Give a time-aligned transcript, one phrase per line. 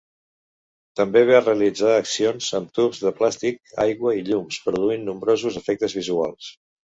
[0.99, 6.51] També va realitzar accions amb tubs de plàstic, aigua i llums, produint nombrosos efectes visuals.